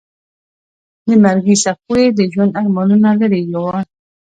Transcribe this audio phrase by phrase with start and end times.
[1.07, 3.87] د مرګي څپو یې د ژوند ارمانونه لرې یوړل.